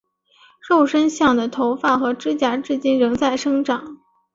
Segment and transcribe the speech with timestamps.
[0.67, 3.99] 肉身像的头发和指甲至今仍在生长。